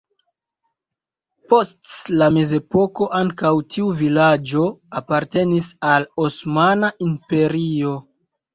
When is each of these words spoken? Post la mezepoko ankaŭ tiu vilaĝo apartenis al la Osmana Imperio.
Post 1.53 2.09
la 2.21 2.29
mezepoko 2.37 3.09
ankaŭ 3.19 3.53
tiu 3.75 3.91
vilaĝo 4.01 4.65
apartenis 5.03 5.71
al 5.93 6.11
la 6.11 6.21
Osmana 6.27 6.93
Imperio. 7.13 7.97